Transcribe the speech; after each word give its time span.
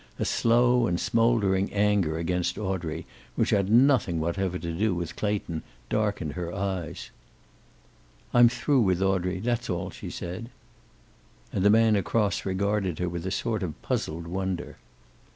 A 0.17 0.25
slow 0.25 0.87
and 0.87 0.99
smoldering 0.99 1.71
anger 1.71 2.17
against 2.17 2.57
Audrey, 2.57 3.05
which 3.35 3.51
had 3.51 3.69
nothing 3.71 4.19
whatever 4.19 4.57
to 4.57 4.71
do 4.71 4.95
with 4.95 5.15
Clayton, 5.15 5.61
darkened 5.89 6.33
her 6.33 6.51
eyes. 6.51 7.11
"I'm 8.33 8.49
through 8.49 8.81
with 8.81 8.99
Audrey. 9.03 9.39
That's 9.39 9.69
all," 9.69 9.91
she 9.91 10.09
said. 10.09 10.49
And 11.53 11.63
the 11.63 11.69
man 11.69 11.95
across 11.95 12.47
regarded 12.47 12.97
her 12.97 13.09
with 13.09 13.27
a 13.27 13.31
sort 13.31 13.61
of 13.61 13.79
puzzled 13.83 14.25
wonder. 14.25 14.77